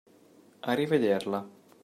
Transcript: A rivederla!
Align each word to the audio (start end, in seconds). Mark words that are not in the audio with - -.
A 0.69 0.73
rivederla! 0.79 1.41